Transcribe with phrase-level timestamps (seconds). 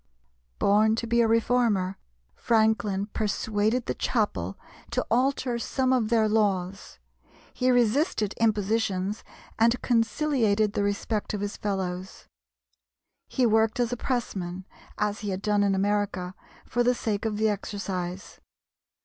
[0.57, 1.99] Born to be a reformer,
[2.33, 4.57] Franklin persuaded the chapel
[4.89, 6.97] to alter some of their laws;
[7.53, 9.23] he resisted impositions,
[9.59, 12.25] and conciliated the respect of his fellows.
[13.27, 14.65] He worked as a pressman,
[14.97, 16.33] as he had done in America,
[16.65, 18.39] for the sake of the exercise.